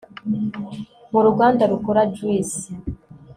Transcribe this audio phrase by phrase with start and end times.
[1.11, 2.61] muruganda rukora juice